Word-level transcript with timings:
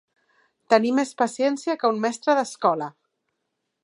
Tenir 0.73 0.93
més 0.99 1.11
paciència 1.19 1.75
que 1.83 1.91
un 1.97 2.01
mestre 2.07 2.35
d'escola. 2.39 2.89